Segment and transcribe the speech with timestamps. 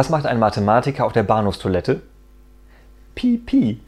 [0.00, 2.00] Was macht ein Mathematiker auf der Bahnhofstoilette?
[3.14, 3.80] Pipi.